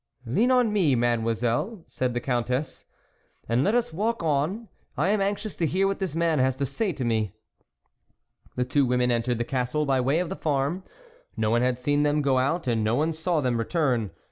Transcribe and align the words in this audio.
"Lean 0.25 0.49
on 0.49 0.73
me, 0.73 0.95
Mademoiselle," 0.95 1.83
said 1.85 2.15
the 2.15 2.19
Countess, 2.19 2.85
"and 3.47 3.63
let 3.63 3.75
us 3.75 3.93
walk 3.93 4.23
on; 4.23 4.67
I 4.97 5.09
am 5.09 5.21
anxious 5.21 5.55
to 5.57 5.67
hear 5.67 5.85
what 5.85 5.99
this 5.99 6.15
man 6.15 6.39
has 6.39 6.55
to 6.55 6.65
say 6.65 6.91
to 6.91 7.05
me." 7.05 7.19
THE 7.19 7.23
WOLF 7.23 7.33
LEADER 7.35 8.57
93 8.57 8.63
The 8.63 8.69
two 8.71 8.85
women 8.87 9.11
entered 9.11 9.37
the 9.37 9.43
castle 9.43 9.85
by 9.85 10.01
way 10.01 10.17
of 10.17 10.29
the 10.29 10.35
farm; 10.35 10.81
no 11.37 11.51
one 11.51 11.61
had 11.61 11.77
seen 11.77 12.01
them 12.01 12.23
go 12.23 12.39
out, 12.39 12.65
and 12.65 12.83
no 12.83 12.95
one 12.95 13.13
saw 13.13 13.41
them 13.41 13.59
return. 13.59 14.09